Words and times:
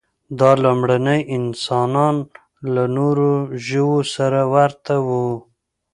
دا 0.39 0.51
لومړني 0.63 1.19
انسانان 1.37 2.15
له 2.73 2.83
نورو 2.97 3.31
ژوو 3.67 3.97
سره 4.13 4.39
ورته 4.55 4.93
وو. 5.07 5.27